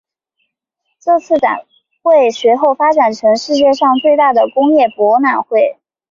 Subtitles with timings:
[0.99, 1.67] 这次展
[2.01, 5.77] 会随后发展成世界上最大的工业博览会。